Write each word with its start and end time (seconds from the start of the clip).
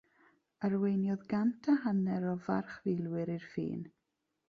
Arweiniodd 0.69 1.27
gant 1.35 1.71
a 1.73 1.77
hanner 1.85 2.27
o 2.35 2.35
farchfilwyr 2.49 3.37
i'r 3.39 3.51
ffin. 3.55 3.91